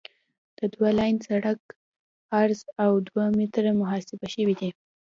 [0.57, 1.61] د دوه لاین سرک
[2.39, 4.69] عرض اوه متره محاسبه شوی دی